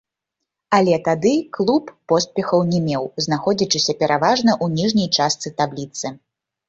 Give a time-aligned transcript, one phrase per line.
[0.77, 6.05] Але тады клуб поспехаў не меў, знаходзячыся пераважна ў ніжняй частцы табліцы.